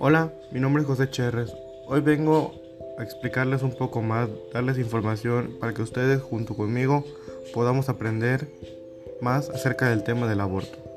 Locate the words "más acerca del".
9.20-10.04